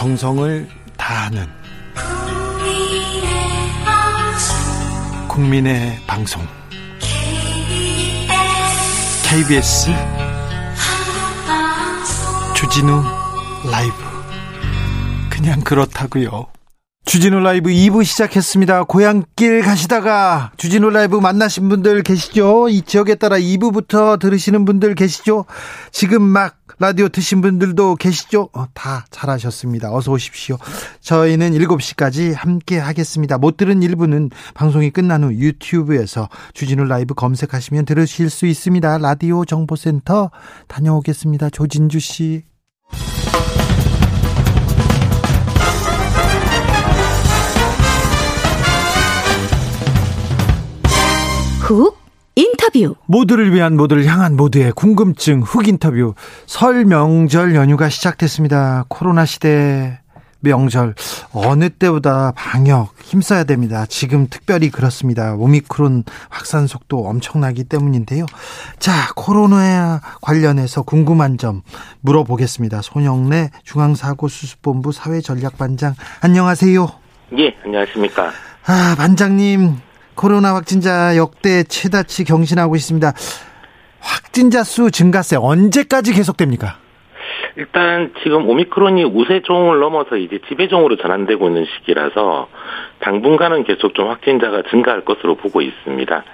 [0.00, 1.46] 정성을 다하는
[5.28, 6.40] 국민의 방송
[9.28, 9.90] KBS
[12.56, 13.02] 주진우
[13.70, 13.94] 라이브
[15.28, 16.46] 그냥 그렇다고요.
[17.04, 18.84] 주진우 라이브 2부 시작했습니다.
[18.84, 22.68] 고향길 가시다가 주진우 라이브 만나신 분들 계시죠?
[22.68, 25.44] 이 지역에 따라 2부부터 들으시는 분들 계시죠?
[25.90, 28.48] 지금 막 라디오 트신 분들도 계시죠?
[28.54, 29.94] 어, 다 잘하셨습니다.
[29.94, 30.56] 어서 오십시오.
[31.02, 33.36] 저희는 7시까지 함께 하겠습니다.
[33.36, 38.96] 못 들은 일부는 방송이 끝난 후 유튜브에서 주진우 라이브 검색하시면 들으실 수 있습니다.
[38.96, 40.30] 라디오 정보센터
[40.68, 41.50] 다녀오겠습니다.
[41.50, 42.44] 조진주 씨.
[51.60, 51.99] 훅
[52.60, 56.14] 인터뷰 모두를 위한 모두를 향한 모두의 궁금증 훅 인터뷰
[56.46, 58.84] 설 명절 연휴가 시작됐습니다.
[58.88, 59.98] 코로나 시대
[60.40, 60.94] 명절
[61.32, 63.86] 어느 때보다 방역 힘써야 됩니다.
[63.88, 65.34] 지금 특별히 그렇습니다.
[65.34, 68.26] 오미크론 확산 속도 엄청나기 때문인데요.
[68.78, 71.62] 자, 코로나 관련해서 궁금한 점
[72.00, 72.82] 물어보겠습니다.
[72.82, 76.88] 손영래 중앙사고수습본부 사회전략반장 안녕하세요.
[77.38, 78.30] 예, 안녕하십니까.
[78.66, 79.76] 아, 반장님
[80.20, 83.10] 코로나 확진자 역대 최다치 경신하고 있습니다.
[84.00, 86.76] 확진자 수 증가세 언제까지 계속됩니까?
[87.56, 92.48] 일단 지금 오미크론이 우세종을 넘어서 이제 지배종으로 전환되고 있는 시기라서
[92.98, 96.24] 당분간은 계속 좀 확진자가 증가할 것으로 보고 있습니다.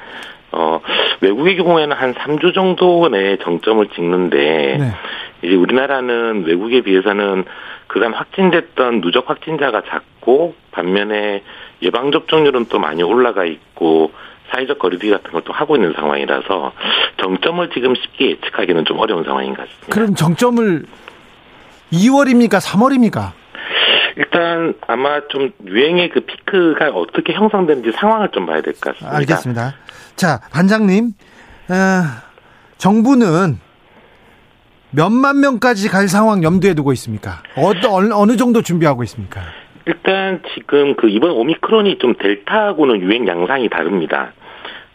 [0.51, 0.81] 어,
[1.21, 4.91] 외국의 경우에는 한 3주 정도 내에 정점을 찍는데 네.
[5.43, 7.45] 이제 우리나라는 외국에 비해서는
[7.87, 11.43] 그간 확진됐던 누적 확진자가 작고 반면에
[11.83, 14.13] 예방 접종률은 또 많이 올라가 있고
[14.51, 16.73] 사회적 거리두기 같은 것도 하고 있는 상황이라서
[17.21, 19.87] 정점을 지금 쉽게 예측하기는 좀 어려운 상황인 것 같습니다.
[19.93, 20.85] 그럼 정점을
[21.93, 22.61] 2월입니까?
[22.61, 23.33] 3월입니까?
[24.17, 29.17] 일단 아마 좀 유행의 그 피크가 어떻게 형성되는지 상황을 좀 봐야 될 것 같습니다.
[29.19, 29.75] 알겠습니다.
[30.17, 31.13] 자, 반장님,
[31.69, 31.75] 어,
[32.79, 33.59] 정부는
[34.91, 37.43] 몇만 명까지 갈 상황 염두에 두고 있습니까?
[37.57, 39.43] 어느, 어느 정도 준비하고 있습니까?
[39.87, 44.33] 일단 지금 그 이번 오미크론이 좀 델타하고는 유행 양상이 다릅니다.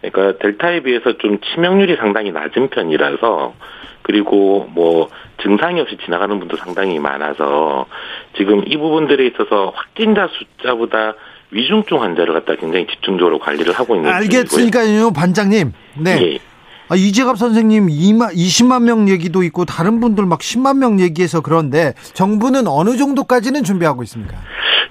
[0.02, 3.54] 그러니까 델타에 비해서 좀 치명률이 상당히 낮은 편이라서
[4.02, 5.10] 그리고 뭐
[5.42, 7.86] 증상이 없이 지나가는 분도 상당히 많아서
[8.36, 11.14] 지금 이 부분들에 있어서 확진자 숫자보다
[11.52, 15.74] 위중증 환자를 갖다 굉장히 집중적으로 관리를 하고 있는 알겠으니까요, 반장님.
[16.00, 16.18] 네.
[16.22, 16.51] 예.
[16.92, 21.94] 아, 이재갑 선생님 2만, 20만 명 얘기도 있고 다른 분들 막 10만 명 얘기해서 그런데
[22.14, 24.36] 정부는 어느 정도까지는 준비하고 있습니까?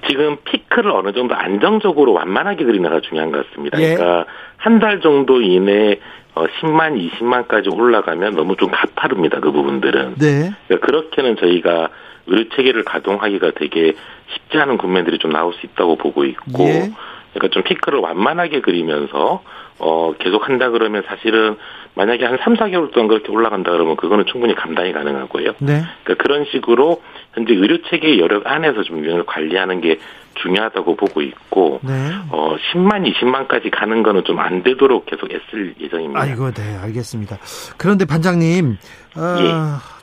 [0.09, 3.79] 지금 피크를 어느 정도 안정적으로 완만하게 그리나가 중요한 것 같습니다.
[3.83, 3.97] 예.
[3.97, 4.25] 그러니까
[4.57, 6.01] 한 달 정도 이내
[6.35, 9.41] 어 10만, 20만까지 올라가면 너무 좀 가파릅니다.
[9.41, 10.15] 그 부분들은.
[10.17, 10.53] 네.
[10.69, 11.91] 그러니까 그렇게는 저희가
[12.29, 13.93] 의료 체계를 가동하기가 되게
[14.33, 16.91] 쉽지 않은 국면들이 좀 나올 수 있다고 보고 있고, 예.
[17.33, 19.43] 그러니까 좀 피크를 완만하게 그리면서
[19.79, 21.57] 어 계속 한다 그러면 사실은
[21.95, 25.55] 만약에 한 3, 4개월 동안 그렇게 올라간다 그러면 그거는 충분히 감당이 가능하고요.
[25.59, 25.83] 네.
[26.05, 27.03] 그러니까 그런 식으로
[27.35, 29.99] 현재 의료 체계 여력 안에서 좀 유행을 관리하는 게
[30.35, 32.13] 중요하다고 보고 있고 네.
[32.31, 36.21] 어 10만 20만까지 가는 거는 좀 안 되도록 계속 애쓸 예정입니다.
[36.21, 37.39] 아이고 네 알겠습니다.
[37.77, 38.79] 그런데 반장님
[39.17, 39.53] 어, 예.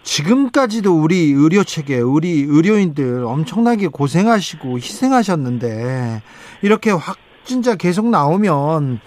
[0.04, 6.22] 지금까지도 우리 의료 체계 우리 의료인들 엄청나게 고생하시고 희생하셨는데
[6.62, 9.00] 이렇게 확진자 계속 나오면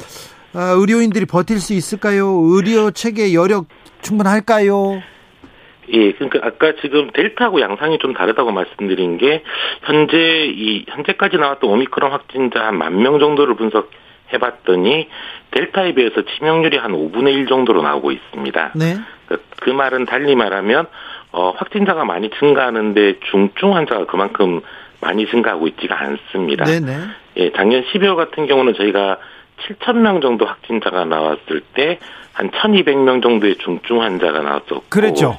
[0.54, 2.26] 어, 의료인들이 버틸 수 있을까요?
[2.28, 3.66] 의료 체계 여력
[4.02, 5.00] 충분할까요?
[5.92, 9.42] 예, 그러니까 아까 지금 델타하고 양상이 좀 다르다고 말씀드린 게
[9.82, 15.08] 현재 이 현재까지 나왔던 오미크론 확진자 한 만 명 정도를 분석해 봤더니
[15.50, 18.72] 델타에 비해서 치명률이 한 5분의 1 정도로 나오고 있습니다.
[18.74, 18.96] 네.
[19.26, 20.86] 그, 그 말은 달리 말하면
[21.32, 24.60] 어, 확진자가 많이 증가하는데 중증 환자가 그만큼
[25.00, 26.64] 많이 증가하고 있지가 않습니다.
[26.64, 26.92] 네네.
[27.36, 29.18] 예, 작년 12월 같은 경우는 저희가
[29.68, 31.98] 7천 명 정도 확진자가 나왔을 때
[32.32, 35.36] 한 1,200명 정도의 중증 환자가 나왔었고 그랬죠.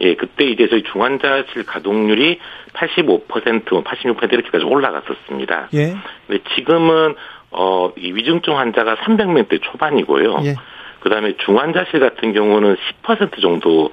[0.00, 2.38] 예, 그때 이제 저희 중환자실 가동률이
[2.72, 5.68] 85%, 86% 이렇게까지 올라갔었습니다.
[5.74, 5.94] 예.
[6.26, 7.14] 근데 지금은
[7.50, 10.40] 어, 이 위중증 환자가 300명대 초반이고요.
[10.44, 10.56] 예.
[11.00, 13.90] 그다음에 중환자실 같은 경우는 10% 정도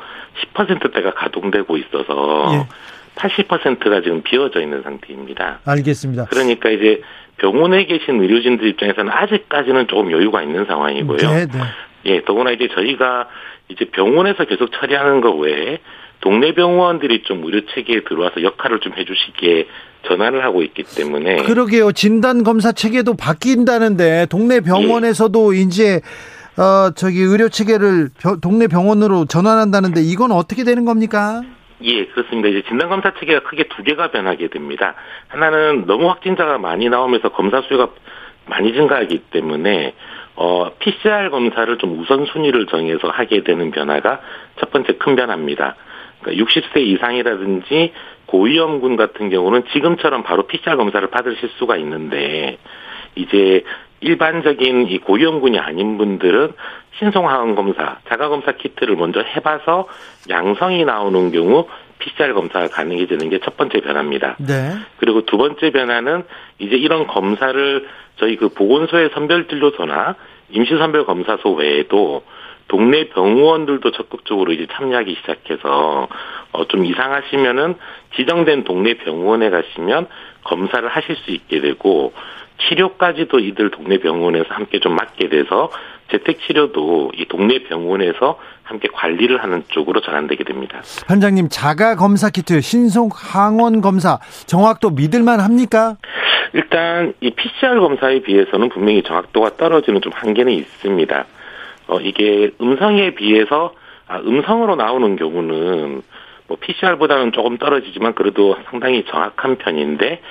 [0.55, 2.67] 10%대가 가동되고 있어서 예.
[3.15, 5.59] 80%가 지금 비어져 있는 상태입니다.
[5.65, 6.25] 알겠습니다.
[6.25, 7.01] 그러니까 이제
[7.37, 11.17] 병원에 계신 의료진들 입장에서는 아직까지는 조금 여유가 있는 상황이고요.
[11.17, 11.59] 네, 네.
[12.05, 13.27] 예, 더구나 이제 저희가
[13.71, 15.79] 이제 병원에서 계속 처리하는 것 외에
[16.19, 19.67] 동네 병원들이 좀 의료 체계에 들어와서 역할을 좀 해주시기에
[20.07, 25.59] 전환을 하고 있기 때문에 그러게요 진단 검사 체계도 바뀐다는데 동네 병원에서도 예.
[25.59, 26.01] 이제
[26.57, 28.09] 어 저기 의료 체계를
[28.41, 31.41] 동네 병원으로 전환한다는데 이건 어떻게 되는 겁니까?
[31.83, 32.49] 예, 그렇습니다.
[32.49, 34.93] 이제 진단검사 체계가 크게 두 개가 변하게 됩니다.
[35.29, 37.89] 하나는 너무 확진자가 많이 나오면서 검사 수요가
[38.45, 39.93] 많이 증가하기 때문에
[40.35, 44.21] 어, PCR 검사를 좀 우선순위를 정해서 하게 되는 변화가
[44.59, 45.75] 첫 번째 큰 변화입니다.
[46.21, 47.93] 그러니까 60세 이상이라든지
[48.27, 52.57] 고위험군 같은 경우는 지금처럼 바로 PCR 검사를 받으실 수가 있는데
[53.15, 53.63] 이제
[53.99, 56.53] 일반적인 이 고위험군이 아닌 분들은
[56.97, 59.87] 신속항원 검사, 자가 검사 키트를 먼저 해봐서
[60.29, 61.67] 양성이 나오는 경우
[62.01, 64.35] PCR 검사가 가능해지는 게 첫 번째 변화입니다.
[64.39, 64.73] 네.
[64.97, 66.23] 그리고 두 번째 변화는
[66.59, 67.87] 이제 이런 검사를
[68.17, 70.15] 저희 그 보건소의 선별진료소나
[70.51, 72.23] 임시선별검사소 외에도
[72.67, 76.07] 동네 병원들도 적극적으로 이제 참여하기 시작해서
[76.53, 77.75] 어 좀 이상하시면은
[78.15, 80.07] 지정된 동네 병원에 가시면
[80.43, 82.13] 검사를 하실 수 있게 되고
[82.67, 85.71] 치료까지도 이들 동네 병원에서 함께 좀 맡게 돼서
[86.11, 90.81] 재택 치료도 이 동네 병원에서 함께 관리를 하는 쪽으로 전환되게 됩니다.
[91.07, 95.97] 반장님 자가 검사 키트 신속 항원 검사 정확도 믿을만 합니까?
[96.53, 101.25] 일단 이 PCR 검사에 비해서는 분명히 정확도가 떨어지는 좀 한계는 있습니다.
[101.87, 103.73] 어, 이게 음성에 비해서
[104.07, 106.01] 아, 음성으로 나오는 경우는
[106.47, 110.21] 뭐 PCR보다는 조금 떨어지지만 그래도 상당히 정확한 편인데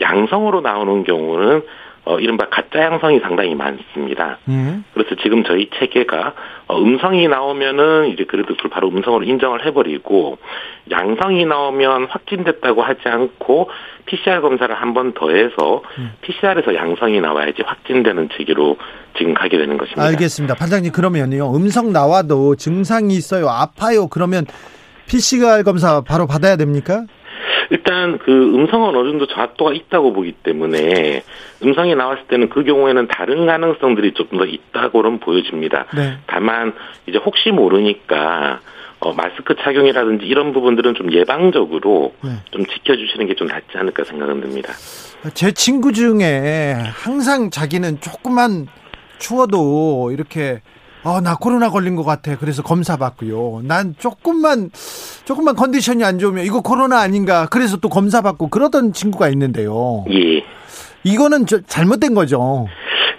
[0.00, 1.62] 양성으로 나오는 경우는
[2.06, 4.38] 어, 이른바 가짜 양성이 상당히 많습니다.
[4.48, 4.84] 음.
[4.92, 6.34] 그래서 지금 저희 체계가
[6.66, 10.38] 어, 음성이 나오면은 이제 그래도 그걸 바로 음성으로 인정을 해버리고
[10.90, 13.70] 양성이 나오면 확진됐다고 하지 않고
[14.06, 16.12] PCR 검사를 한 번 더 해서 음.
[16.20, 18.76] PCR에서 양성이 나와야지 확진되는 체계로
[19.16, 20.02] 지금 가게 되는 것입니다.
[20.04, 20.54] 알겠습니다.
[20.56, 24.44] 판장님 그러면요 음성 나와도 증상이 있어요 아파요 그러면
[25.06, 27.04] PCR 검사 바로 받아야 됩니까?
[27.70, 31.22] 일단 그 음성은 어느 정도 정확도가 있다고 보기 때문에
[31.62, 35.86] 음성이 나왔을 때는 그 경우에는 다른 가능성들이 조금 더 있다고는 보여집니다.
[35.94, 36.18] 네.
[36.26, 36.72] 다만
[37.06, 38.60] 이제 혹시 모르니까
[39.00, 42.30] 어, 마스크 착용이라든지 이런 부분들은 좀 예방적으로 네.
[42.50, 44.72] 좀 지켜주시는 게 좀 낫지 않을까 생각은 듭니다.
[45.34, 48.68] 제 친구 중에 항상 자기는 조금만
[49.18, 50.60] 추워도 이렇게
[51.04, 52.36] 어, 나 코로나 걸린 것 같아.
[52.38, 53.60] 그래서 검사 받고요.
[53.64, 54.70] 난 조금만,
[55.24, 57.46] 조금만 컨디션이 안 좋으면 이거 코로나 아닌가.
[57.50, 60.04] 그래서 또 검사 받고 그러던 친구가 있는데요.
[60.10, 60.42] 예.
[61.04, 62.66] 이거는 저, 잘못된 거죠.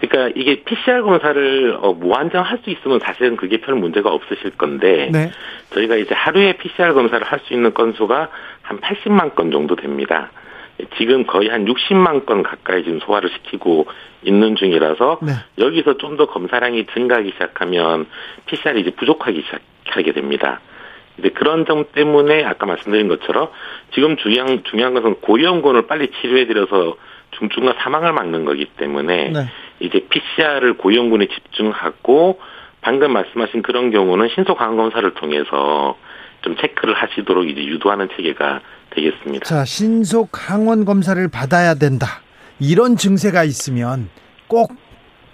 [0.02, 5.10] 그러니까 이게 PCR 검사를 어, 무한정 할 수 있으면 사실은 그게 별 문제가 없으실 건데
[5.12, 5.32] 네.
[5.72, 8.30] 저희가 이제 하루에 PCR 검사를 할 수 있는 건수가
[8.64, 10.32] 한 80만 건 정도 됩니다.
[10.98, 13.88] 지금 거의 한 60만 건 가까이 지금 소화를 시키고
[14.24, 15.32] 있는 중이라서 네.
[15.58, 18.08] 여기서 좀 더 검사량이 증가하기 시작하면
[18.46, 19.44] PCR이 이제 부족하기
[19.84, 20.62] 시작하게 됩니다.
[21.16, 23.50] 근데 그런 점 때문에 아까 말씀드린 것처럼
[23.94, 26.96] 지금 중요한 중요한 것은 고위험군을 빨리 치료해드려서
[27.32, 29.46] 중증과 사망을 막는 거기 때문에 네.
[29.80, 32.40] 이제 PCR을 고위험군에 집중하고
[32.82, 35.98] 방금 말씀하신 그런 경우는 신속 항원 검사를 통해서
[36.46, 38.62] 좀 체크를 하시도록 이제 유도하는 체계가
[38.92, 39.44] 되겠습니다.
[39.46, 42.22] 자, 신속 항원 검사를 받아야 된다.
[42.60, 44.10] 이런 증세가 있으면
[44.48, 44.72] 꼭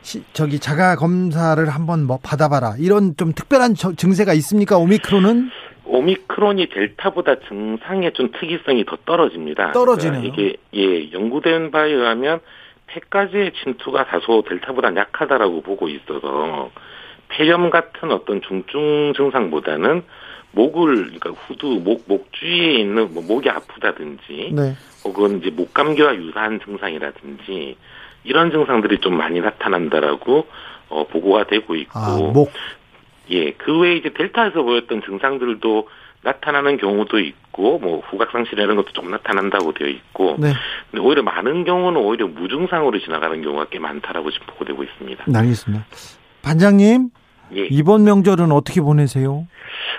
[0.02, 2.76] 시, 저기 자가 검사를 한번 뭐 받아봐라.
[2.80, 4.78] 이런 좀 특별한 저, 증세가 있습니까?
[4.78, 5.52] 오미크론은?
[5.86, 9.74] 오미크론이 델타보다 증상의 좀 특이성이 더 떨어집니다.
[9.74, 10.22] 떨어지네요.
[10.22, 12.40] 그러니까 이게 예 연구된 바에 의하면
[12.88, 16.72] 폐까지의 침투가 다소 델타보다 약하다라고 보고 있어서
[17.28, 20.04] 폐렴 같은 어떤 중증 증상보다는
[20.52, 24.76] 목을 그러니까 후두 목 목주위에 있는 뭐 목이 아프다든지 네.
[25.04, 27.78] 혹은 이제 목감기와 유사한 증상이라든지
[28.24, 30.48] 이런 증상들이 좀 많이 나타난다라고
[30.90, 32.52] 어 보고가 되고 있고 아, 목.
[33.30, 35.88] 예, 그 외에 이제 델타에서 보였던 증상들도
[36.24, 40.54] 나타나는 경우도 있고 뭐 후각상실 이런 것도 좀 나타난다고 되어 있고 네.
[40.92, 45.24] 근데 오히려 많은 경우는 오히려 무증상으로 지나가는 경우가 꽤 많다라고 지금 보고되고 있습니다.
[45.28, 45.86] 네, 알겠습니다.
[46.44, 47.10] 반장님
[47.56, 47.68] 예.
[47.70, 49.48] 이번 명절은 어떻게 보내세요?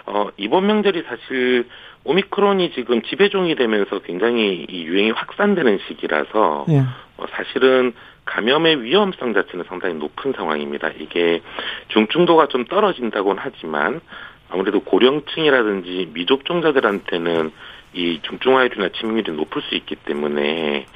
[0.06, 1.66] 어, 이번 명절이 사실
[2.04, 6.80] 오미크론이 지금 지배종이 되면서 굉장히 이 유행이 확산되는 시기라서 예.
[7.16, 7.92] 어, 사실은
[8.24, 10.90] 감염의 위험성 자체는 상당히 높은 상황입니다.
[10.98, 11.42] 이게
[11.88, 14.00] 중증도가 좀 떨어진다고는 하지만
[14.48, 17.52] 아무래도 고령층이라든지 미접종자들한테는
[17.94, 20.86] 이 중증화율이나 치명률이 높을 수 있기 때문에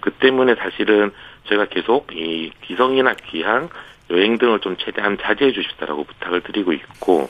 [0.00, 1.12] 그 때문에 사실은
[1.44, 3.68] 저희가 계속 이 기성이나 귀향
[4.10, 7.28] 여행 등을 좀 최대한 자제해 주십사라고 부탁을 드리고 있고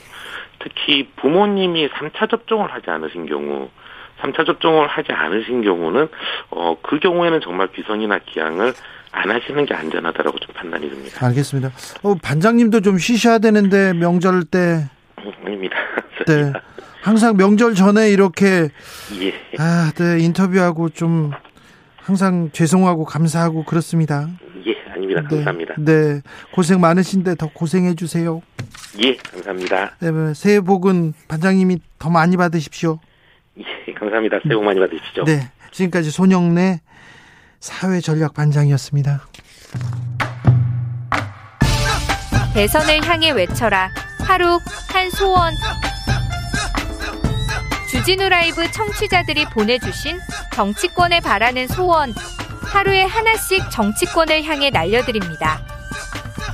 [0.59, 3.69] 특히 부모님이 3차 접종을 하지 않으신 경우
[4.21, 6.07] 3차 접종을 하지 않으신 경우는
[6.49, 8.73] 어 그 경우에는 정말 비성이나 기양을
[9.11, 11.25] 안 하시는 게 안전하다라고 좀 판단이 듭니다.
[11.25, 11.71] 알겠습니다.
[12.03, 14.85] 어, 반장님도 좀 쉬셔야 되는데 명절 때
[15.17, 15.77] 어, 아닙니다.
[16.27, 16.51] 네.
[17.01, 18.69] 항상 명절 전에 이렇게
[19.21, 19.33] 예.
[19.59, 21.31] 아, 네, 인터뷰하고 좀
[21.97, 24.27] 항상 죄송하고 감사하고 그렇습니다.
[24.95, 25.21] 아닙니다.
[25.21, 25.27] 네.
[25.27, 25.75] 감사합니다.
[25.77, 26.21] 네.
[26.51, 28.41] 고생 많으신데 더 고생해 주세요.
[29.03, 29.95] 예, 감사합니다.
[29.99, 32.99] 네, 뭐 새해 복은 반장님이 더 많이 받으십시오.
[33.57, 34.39] 예, 감사합니다.
[34.43, 35.25] 새해 복 많이 받으시죠.
[35.25, 36.81] 네, 지금까지 손영래
[37.59, 39.21] 사회전략반장이었습니다.
[42.53, 43.89] 대선을 향해 외쳐라.
[44.25, 44.59] 하루
[44.89, 45.53] 한 소원.
[47.89, 50.17] 주진우 라이브 청취자들이 보내주신
[50.53, 52.13] 정치권에 바라는 소원.
[52.67, 55.61] 하루에 하나씩 정치권을 향해 날려드립니다.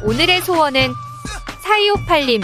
[0.03, 0.93] 오늘의 소원은
[1.63, 2.43] 4258님.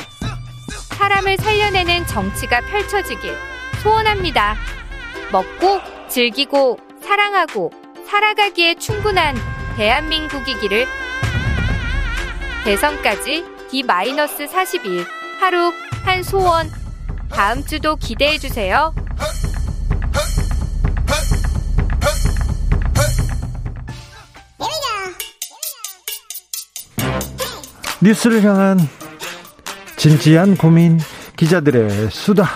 [0.97, 3.35] 사람을 살려내는 정치가 펼쳐지길
[3.83, 4.55] 소원합니다.
[5.31, 7.71] 먹고, 즐기고, 사랑하고,
[8.07, 9.35] 살아가기에 충분한
[9.75, 10.87] 대한민국이기를
[12.63, 15.05] 대선까지 D-41
[15.39, 15.71] 하루
[16.03, 16.71] 한 소원
[17.29, 18.93] 다음 주도 기대해 주세요.
[28.07, 28.79] 뉴스를 향한
[29.97, 30.97] 진지한 고민
[31.35, 32.47] 기자들의 수다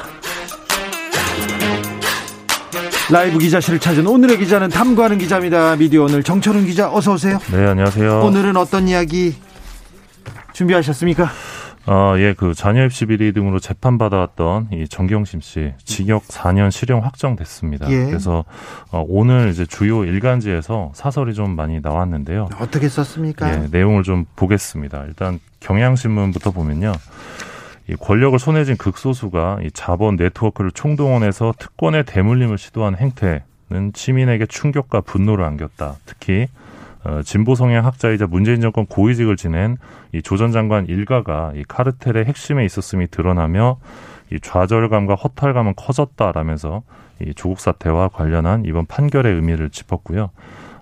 [3.12, 5.76] 라이브 기자실을 찾은 오늘의 기자는 탐구하는 기자입니다.
[5.76, 7.38] 미디어 오늘 정철훈 기자 어서 오세요.
[7.52, 8.22] 네, 안녕하세요.
[8.22, 9.36] 오늘은 어떤 이야기
[10.54, 11.30] 준비하셨습니까?
[11.88, 17.04] 어, 예, 그 자녀 입시 비리 등으로 재판 받아왔던 이 정경심 씨 징역 4년 실형
[17.04, 17.90] 확정됐습니다.
[17.90, 18.06] 예.
[18.06, 18.46] 그래서
[18.92, 22.50] 어, 오늘 이제 주요 일간지에서 사설이 좀 많이 나왔는데요.
[22.60, 23.52] 어떻게 썼습니까?
[23.52, 25.06] 예, 내용을 좀 보겠습니다.
[25.08, 26.94] 일단 경향신문부터 보면요.
[27.90, 35.02] 이 권력을 손에 쥔 극소수가 이 자본 네트워크를 총동원해서 특권의 대물림을 시도한 행태는 시민에게 충격과
[35.02, 35.96] 분노를 안겼다.
[36.06, 36.48] 특히
[37.04, 39.78] 어, 진보 성향 학자이자 문재인 정권 고위직을 지낸
[40.14, 43.78] 이 조 전 장관 일가가 이 카르텔의 핵심에 있었음이 드러나며
[44.32, 46.84] 이 좌절감과 허탈감은 커졌다라면서
[47.22, 50.30] 이 조국 사태와 관련한 이번 판결의 의미를 짚었고요.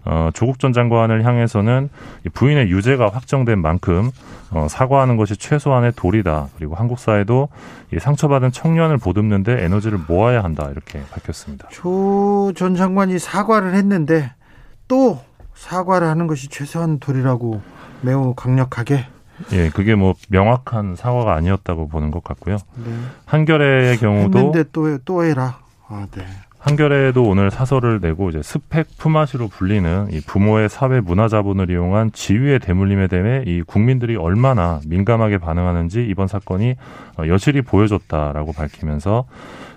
[0.06, 1.90] 어, 조국 전 장관을 향해서는
[2.34, 4.12] 부인의 유죄가 확정된 만큼
[4.52, 6.48] 어, 사과하는 것이 최소한의 도리다.
[6.58, 7.50] 그리고 한국 사회도
[7.94, 10.68] 이 상처받은 청년을 보듬는데 에너지를 모아야 한다.
[10.72, 11.68] 이렇게 밝혔습니다.
[11.72, 14.32] 조 전 장관이 사과를 했는데
[14.88, 15.20] 또
[15.60, 17.62] 사과를 하는 것이 최소한 도리라고
[18.02, 19.06] 매우 강력하게
[19.52, 22.58] 예, 그게 뭐 명확한 사과가 아니었다고 보는 것 같고요.
[22.76, 22.92] 네.
[23.26, 25.60] 한겨레의 경우도 했는데 또, 또 해라.
[25.88, 26.26] 아, 네.
[26.60, 32.60] 한겨레도 오늘 사설을 내고 이제 스펙 품앗이로 불리는 이 부모의 사회 문화 자본을 이용한 지위의
[32.60, 36.76] 대물림에 대해 이 국민들이 얼마나 민감하게 반응하는지 이번 사건이
[37.18, 39.26] 어, 여실히 보여줬다라고 밝히면서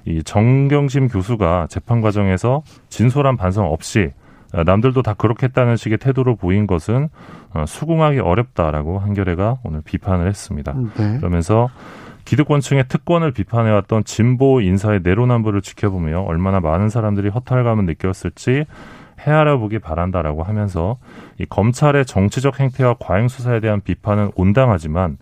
[0.07, 4.22] 이 정경심 교수가 재판 과정에서 진솔한 반성 없이 어,
[4.53, 7.09] 남들도 다 그렇게 했다는 식의 태도로 보인 것은
[7.55, 10.75] 어, 수긍하기 어렵다라고 한겨레가 오늘 비판을 했습니다.
[10.97, 11.19] 네.
[11.19, 11.71] 그러면서
[12.25, 18.65] 기득권층의 특권을 비판해왔던 진보 인사의 내로남불을 지켜보며 얼마나 많은 사람들이 허탈감을 느꼈을지
[19.21, 20.99] 헤아려 보기 바란다라고 하면서
[21.39, 25.19] 이 검찰의 정치적 행태와 과잉 수사에 대한 비판은 온당하지만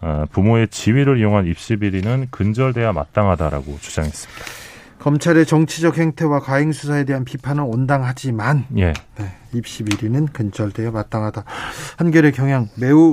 [0.00, 4.63] 어, 부모의 지위를 이용한 입시 비리는 근절돼야 마땅하다라고 주장했습니다.
[5.04, 8.94] 검찰의 정치적 행태와 과잉 수사에 대한 비판은 온당하지만 예.
[9.18, 11.44] 네, 입시 비리는 근절돼야 마땅하다.
[11.98, 13.12] 한결의 경향 매우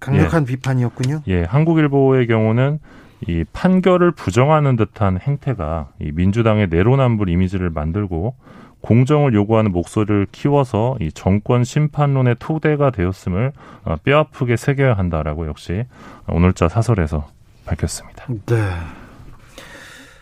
[0.00, 0.46] 강력한 예.
[0.46, 1.22] 비판이었군요.
[1.28, 2.78] 예, 한국일보의 경우는
[3.26, 8.34] 이 판결을 부정하는 듯한 행태가 이 민주당의 내로남불 이미지를 만들고
[8.82, 13.52] 공정을 요구하는 목소리를 키워서 이 정권 심판론의 토대가 되었음을
[13.84, 15.84] 어, 뼈아프게 새겨야 한다라고 역시
[16.28, 17.28] 오늘자 사설에서
[17.64, 18.26] 밝혔습니다.
[18.44, 19.09] 네.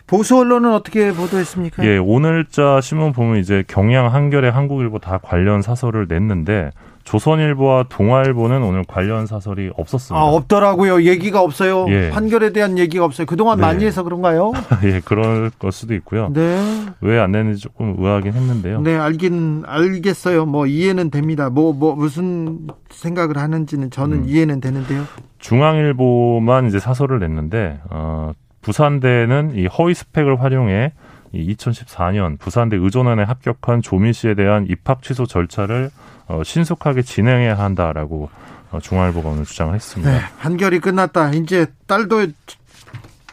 [0.09, 1.85] 보수 언론은 어떻게 보도했습니까?
[1.85, 6.71] 예, 오늘자 신문 보면 이제 경향, 한겨레, 한국일보 다 관련 사설을 냈는데
[7.03, 10.19] 조선일보와 동아일보는 오늘 관련 사설이 없었습니다.
[10.19, 11.03] 아, 없더라고요.
[11.03, 11.85] 얘기가 없어요.
[11.89, 12.09] 예.
[12.09, 13.27] 판결에 대한 얘기가 없어요.
[13.27, 13.61] 그동안 네.
[13.61, 14.51] 많이 해서 그런가요?
[14.83, 16.29] 예, 그럴 걸 수도 있고요.
[16.33, 16.59] 네.
[17.01, 18.81] 왜안 냈는지 조금 의아하긴 했는데요.
[18.81, 20.45] 네, 알긴 알겠어요.
[20.47, 21.51] 뭐 이해는 됩니다.
[21.51, 24.25] 뭐뭐 뭐 무슨 생각을 하는지는 저는 음.
[24.27, 25.03] 이해는 되는데요.
[25.37, 30.93] 중앙일보만 이제 사설을 냈는데 어 부산대는 이 허위 스펙을 활용해
[31.31, 35.91] 이 2014년 부산대 의존원에 합격한 조민 씨에 대한 입학 취소 절차를
[36.27, 38.29] 어, 신속하게 진행해야 한다라고
[38.71, 40.11] 어, 중앙일보가 오늘 주장을 했습니다.
[40.11, 41.31] 네, 한결이 끝났다.
[41.31, 42.27] 이제 딸도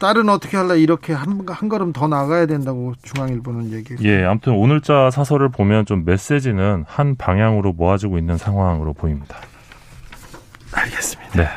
[0.01, 4.09] 딸은 어떻게 할래 이렇게 한, 한 걸음 더 나가야 된다고 중앙일보는 얘기했어요.
[4.09, 9.37] 예, 아무튼 오늘자 사설을 보면 좀 메시지는 한 방향으로 모아지고 있는 상황으로 보입니다.
[10.73, 11.43] 알겠습니다.
[11.43, 11.49] 네.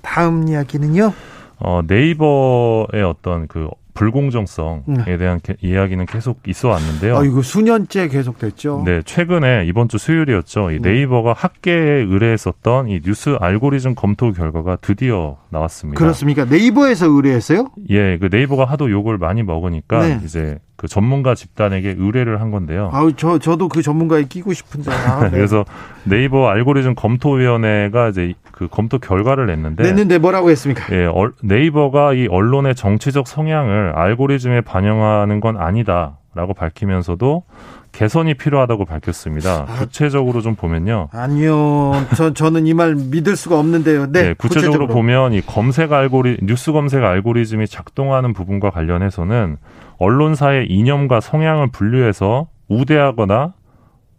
[0.00, 1.12] 다음 이야기는요.
[1.58, 5.16] 어, 네이버의 어떤 그 불공정성에 네.
[5.16, 7.16] 대한 게, 이야기는 계속 있어 왔는데요.
[7.16, 8.82] 아, 이거 수년째 계속됐죠.
[8.84, 10.72] 네, 최근에 이번 주 수요일이었죠.
[10.72, 10.92] 이 네.
[10.92, 15.98] 네이버가 학계에 의뢰했었던 이 뉴스 알고리즘 검토 결과가 드디어 나왔습니다.
[15.98, 16.44] 그렇습니까?
[16.44, 17.70] 네이버에서 의뢰했어요?
[17.90, 20.20] 예, 그 네이버가 하도 욕을 많이 먹으니까 네.
[20.24, 22.90] 이제 그 전문가 집단에게 의뢰를 한 건데요.
[22.92, 24.90] 아, 저 저도 그 전문가에 끼고 싶은데.
[24.90, 25.30] 아, 네.
[25.30, 25.64] 그래서
[26.02, 30.84] 네이버 알고리즘 검토위원회가 이제 그 검토 결과를 냈는데 냈는데 뭐라고 했습니까?
[30.94, 31.08] 예,
[31.42, 37.44] 네이버가 이 언론의 정치적 성향을 상황을 알고리즘에 반영하는 건 아니다라고 밝히면서도
[37.92, 39.66] 개선이 필요하다고 밝혔습니다.
[39.68, 41.08] 아, 구체적으로 좀 보면요.
[41.12, 41.92] 아니요.
[42.16, 44.06] 저, 저는 이 말 믿을 수가 없는데요.
[44.10, 44.22] 네.
[44.22, 49.58] 네 구체적으로, 구체적으로, 보면 이 검색 알고리 뉴스 검색 알고리즘이 작동하는 부분과 관련해서는
[49.98, 53.52] 언론사의 이념과 성향을 분류해서 우대하거나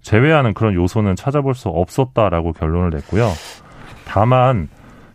[0.01, 3.29] 제외하는 그런 요소는 찾아볼 수 없었다라고 결론을 냈고요.
[4.07, 4.69] 다만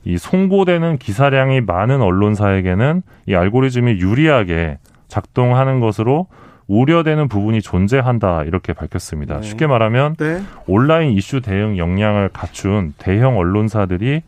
[0.04, 4.78] 이 송고되는 기사량이 많은 언론사에게는 이 알고리즘이 유리하게
[5.09, 6.26] 작동하는 것으로
[6.66, 9.40] 우려되는 부분이 존재한다 이렇게 밝혔습니다.
[9.40, 9.42] 네.
[9.42, 10.40] 쉽게 말하면 네.
[10.66, 14.23] 온라인 이슈 대응 역량을 갖춘 대형 언론사들이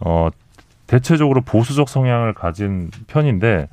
[0.00, 0.30] 어
[0.86, 3.68] 대체적으로 보수적 성향을 가진 편인데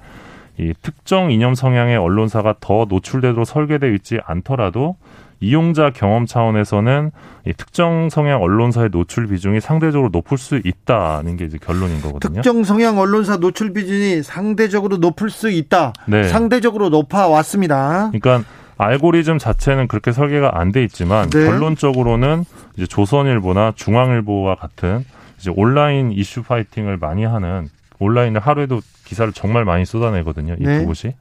[0.57, 4.97] 이 특정 이념 성향의 언론사가 더 노출되도록 설계되어 있지 않더라도
[5.41, 7.11] 이용자 경험 차원에서는
[7.47, 12.35] 이 특정 성향 언론사의 노출 비중이 상대적으로 높을 수 있다는 게 이제 결론인 거거든요.
[12.41, 15.93] 특정 성향 언론사 노출 비중이 상대적으로 높을 수 있다.
[16.07, 16.27] 네.
[16.27, 18.11] 상대적으로 높아 왔습니다.
[18.11, 18.43] 그러니까
[18.77, 21.45] 알고리즘 자체는 그렇게 설계가 안 돼 있지만 네.
[21.45, 22.43] 결론적으로는
[22.75, 25.03] 이제 조선일보나 중앙일보와 같은
[25.37, 27.69] 이제 온라인 이슈 파이팅을 많이 하는
[27.99, 30.55] 온라인을 하루에도 기사를 정말 많이 쏟아내거든요.
[30.59, 30.79] 이 네.
[30.79, 31.13] 두 곳이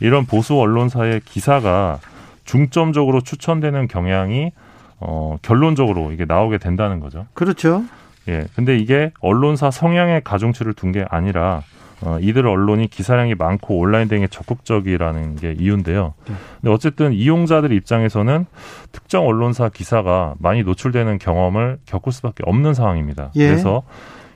[0.00, 1.98] 이런 보수 언론사의 기사가
[2.44, 4.52] 중점적으로 추천되는 경향이
[5.00, 7.26] 어, 결론적으로 이게 나오게 된다는 거죠.
[7.34, 7.84] 그렇죠.
[8.28, 8.46] 예.
[8.54, 11.62] 근데 이게 언론사 성향의 가중치를 둔 게 아니라
[12.04, 16.14] 어, 이들 언론이 기사량이 많고 온라인 등에 적극적이라는 게 이유인데요.
[16.26, 16.34] 네.
[16.60, 18.46] 근데 어쨌든 이용자들 입장에서는
[18.90, 23.30] 특정 언론사 기사가 많이 노출되는 경험을 겪을 수밖에 없는 상황입니다.
[23.36, 23.46] 예.
[23.46, 23.84] 그래서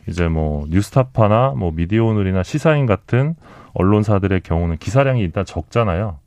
[0.08, 3.34] 이제 뭐 뉴스타파나 뭐 미디어오늘이나 시사인 같은
[3.75, 6.18] 언론사들의 경우는 기사량이 일단 적잖아요.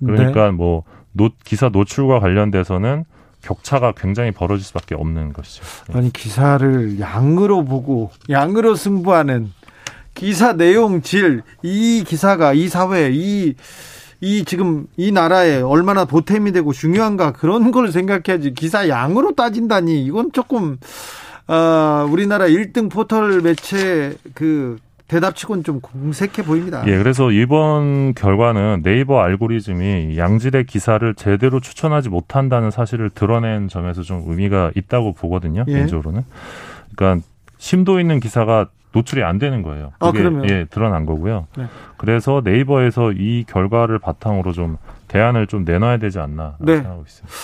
[0.00, 0.50] 그러니까 네.
[0.52, 3.04] 뭐 노, 기사 노출과 관련돼서는
[3.42, 5.64] 격차가 굉장히 벌어질 수밖에 없는 것이죠.
[5.88, 5.98] 네.
[5.98, 9.52] 아니 기사를 양으로 보고 양으로 승부하는
[10.14, 17.32] 기사 내용 질 이 기사가 이 사회 이이 지금 이 나라에 얼마나 보탬이 되고 중요한가
[17.32, 20.78] 그런 걸 생각해야지 기사 양으로 따진다니 이건 조금
[21.48, 24.78] 어, 우리나라 1등 포털 매체 그
[25.12, 26.82] 대답치곤 좀 공색해 보입니다.
[26.86, 34.22] 예, 그래서 이번 결과는 네이버 알고리즘이 양질의 기사를 제대로 추천하지 못한다는 사실을 드러낸 점에서 좀
[34.26, 35.66] 의미가 있다고 보거든요.
[35.68, 35.72] 예.
[35.72, 36.24] 개인적으로는.
[36.96, 37.26] 그러니까
[37.58, 39.92] 심도 있는 기사가 노출이 안 되는 거예요.
[39.98, 41.46] 아, 그게 아, 그러면 예, 드러난 거고요.
[41.58, 41.66] 네.
[41.98, 46.76] 그래서 네이버에서 이 결과를 바탕으로 좀 대안을 좀 내놔야 되지 않나 네.
[46.76, 47.34] 생각하고 있습니다.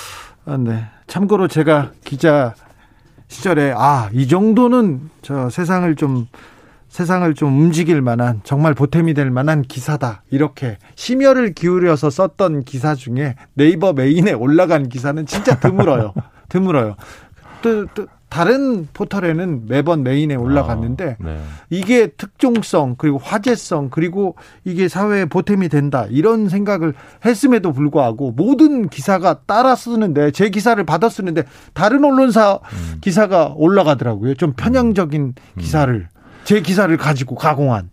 [0.46, 0.86] 아, 네.
[1.06, 2.54] 참고로 제가 기자
[3.28, 6.26] 시절에 아, 이 정도는 저 세상을 좀
[6.88, 10.22] 세상을 좀 움직일 만한 정말 보탬이 될 만한 기사다.
[10.30, 16.14] 이렇게 심혈을 기울여서 썼던 기사 중에 네이버 메인에 올라간 기사는 진짜 드물어요.
[16.48, 16.96] 드물어요.
[17.62, 21.40] 또, 또 다른 포털에는 매번 메인에 올라갔는데 아, 네.
[21.70, 26.92] 이게 특종성 그리고 화제성 그리고 이게 사회에 보탬이 된다 이런 생각을
[27.24, 32.98] 했음에도 불구하고 모든 기사가 따라 쓰는데 제 기사를 받아 쓰는데 다른 언론사 음.
[33.00, 35.58] 기사가 올라가더라고요 좀 편향적인 음.
[35.58, 36.08] 기사를
[36.48, 37.90] 제 기사를 가지고 가공한.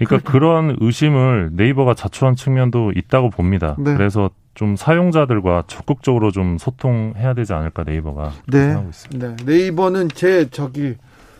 [0.00, 3.76] 그러니까 그런 의심을 네이버가 자초한 측면도 있다고 봅니다.
[3.78, 3.94] 네.
[3.94, 8.72] 그래서 좀 사용자들과 적극적으로 좀 소통해야 되지 않을까 네이버가 네.
[8.72, 9.36] 하고 있습니다.
[9.36, 9.44] 네.
[9.44, 10.96] 네이버는 제 저기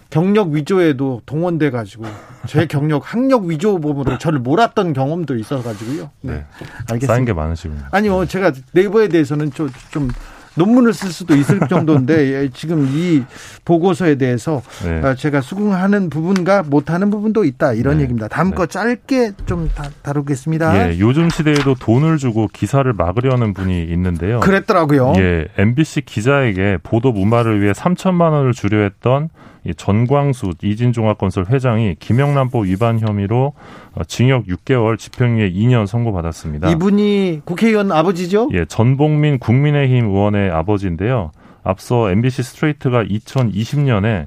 [0.09, 2.05] 경력 위조에도 동원돼 가지고
[2.47, 6.11] 제 경력 학력 위조 범으로 저를 몰았던 경험도 있어 가지고요.
[6.21, 6.35] 네.
[6.35, 6.45] 네.
[6.93, 7.07] 알겠습니다.
[7.09, 7.83] 쌓인 게 많으시군요.
[7.91, 8.25] 아니요.
[8.27, 10.09] 제가 네이버에 대해서는 좀, 좀
[10.55, 13.23] 논문을 쓸 수도 있을 정도인데 예, 지금 이
[13.65, 15.01] 보고서에 대해서 네.
[15.03, 18.03] 어, 제가 수긍하는 부분과 못하는 부분도 있다 이런 네.
[18.03, 18.29] 얘기입니다.
[18.29, 18.57] 다음 네.
[18.57, 24.41] 거 짧게 좀 다, 루겠습니다 예, 요즘 시대에도 돈을 주고 기사를 막으려는 분이 있는데요.
[24.41, 25.15] 그랬더라고요.
[25.17, 29.31] 예, MBC 기자에게 보도 무마를 위해 3천만 원을 주려 했던
[29.77, 33.53] 전광수 이진종합건설 회장이 김영란법 위반 혐의로
[33.95, 36.71] 어, 징역 6개월, 집행유예 2년 선고받았습니다.
[36.71, 38.49] 이분이 국회의원 아버지죠?
[38.53, 41.31] 예, 전봉민 국민의힘 의원의 아버지인데요.
[41.63, 44.27] 앞서 MBC 스트레이트가 2020년에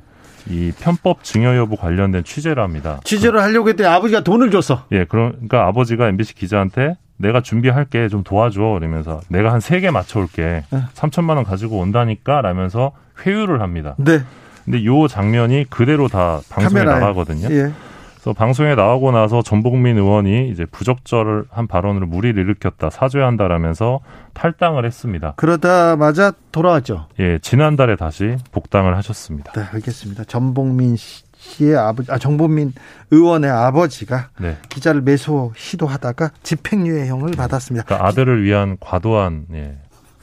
[0.49, 2.99] 이 편법 증여 여부 관련된 취재를 합니다.
[3.03, 4.83] 취재를 하려고 했더니 아버지가 돈을 줬어.
[4.91, 10.63] 예, 그러니까 아버지가 MBC 기자한테 내가 준비할게 좀 도와줘 그러면서 내가 한 세 개 맞춰올게
[10.69, 10.79] 네.
[10.93, 12.91] 3천만 원 가지고 온다니까 라면서
[13.25, 13.95] 회유를 합니다.
[13.97, 14.19] 네.
[14.65, 16.99] 근데 요 장면이 그대로 다 방송에 카메라에.
[16.99, 17.47] 나가거든요.
[17.51, 17.71] 예.
[18.15, 23.99] 그래서 방송에 나오고 나서 전복민 의원이 이제 부적절한 발언으로 무리를 일으켰다 사죄 한다라면서
[24.33, 25.33] 탈당을 했습니다.
[25.35, 27.05] 그러다마자 돌아왔죠.
[27.19, 29.51] 예, 지난달에 다시 복당을 하셨습니다.
[29.51, 30.23] 네, 알겠습니다.
[30.23, 32.73] 전복민 씨의 아버지, 아 정복민
[33.11, 34.57] 의원의 아버지가 네.
[34.69, 37.85] 기자를 매수 시도하다가 집행유예형을 받았습니다.
[37.85, 39.77] 그러니까 아들을 위한 과도한 예,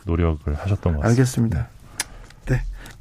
[0.07, 1.09] 노력을 하셨던 것 같습니다.
[1.09, 1.69] 알겠습니다.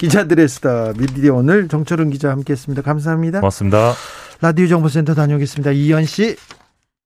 [0.02, 2.82] 기자들의 수다 미디어 오늘 정철은 기자 함께했습니다.
[2.82, 3.40] 감사합니다.
[3.40, 3.94] 고맙습니다.
[4.42, 5.70] 라디오 정보센터 다녀오겠습니다.
[5.74, 6.36] 이현 씨.